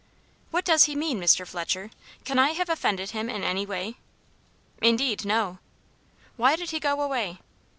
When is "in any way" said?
3.29-3.97